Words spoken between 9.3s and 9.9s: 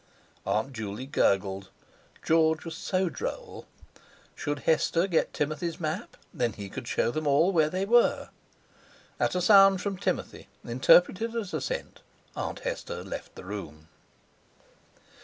a sound